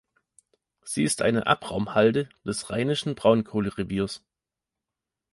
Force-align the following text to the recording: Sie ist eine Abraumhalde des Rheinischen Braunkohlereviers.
Sie 0.83 1.03
ist 1.03 1.21
eine 1.21 1.45
Abraumhalde 1.45 2.27
des 2.43 2.71
Rheinischen 2.71 3.13
Braunkohlereviers. 3.13 4.25